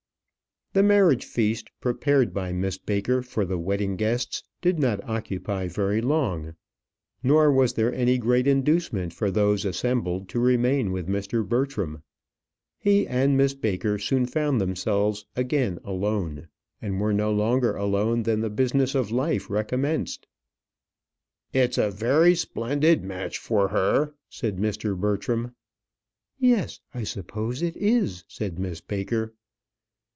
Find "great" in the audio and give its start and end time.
8.17-8.47